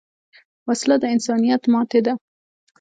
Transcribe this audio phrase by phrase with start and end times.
[0.67, 2.13] وسله د انسانیت ماتې ده